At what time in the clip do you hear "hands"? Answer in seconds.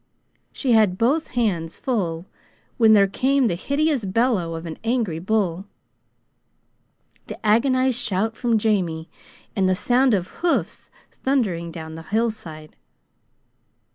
1.37-1.77